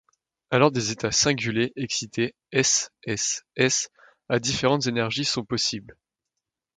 [0.49, 3.89] Alors des états singulets excités S, S, S
[4.29, 5.95] à différentes énergies sont possibles.